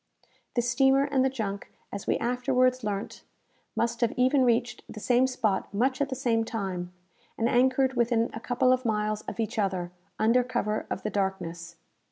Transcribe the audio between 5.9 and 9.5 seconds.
at the same time, and anchored within a couple of miles of